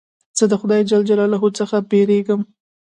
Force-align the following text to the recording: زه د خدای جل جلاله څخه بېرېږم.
زه 0.37 0.43
د 0.51 0.53
خدای 0.61 0.81
جل 0.89 1.01
جلاله 1.09 1.37
څخه 1.59 1.77
بېرېږم. 1.91 2.41